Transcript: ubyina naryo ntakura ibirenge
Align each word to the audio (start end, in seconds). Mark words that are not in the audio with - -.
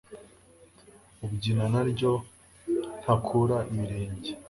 ubyina 1.25 1.65
naryo 1.73 2.11
ntakura 3.01 3.57
ibirenge 3.71 4.31